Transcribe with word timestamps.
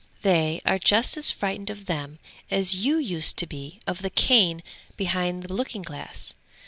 They 0.23 0.61
are 0.65 0.79
just 0.79 1.15
as 1.15 1.29
frightened 1.29 1.69
of 1.69 1.85
them 1.85 2.17
as 2.49 2.75
you 2.75 2.97
used 2.97 3.37
to 3.37 3.45
be 3.45 3.81
of 3.85 4.01
the 4.01 4.09
cane 4.09 4.63
behind 4.97 5.43
the 5.43 5.53
looking 5.53 5.83
glass. 5.83 6.33